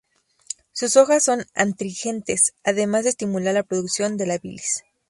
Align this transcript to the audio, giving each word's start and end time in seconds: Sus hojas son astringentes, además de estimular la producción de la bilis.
Sus 0.71 0.97
hojas 0.97 1.23
son 1.25 1.45
astringentes, 1.53 2.55
además 2.63 3.03
de 3.03 3.11
estimular 3.11 3.53
la 3.53 3.61
producción 3.61 4.17
de 4.17 4.25
la 4.25 4.39
bilis. 4.39 4.83